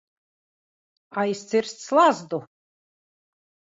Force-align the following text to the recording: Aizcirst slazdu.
Aizcirst 1.23 1.77
slazdu. 1.87 2.43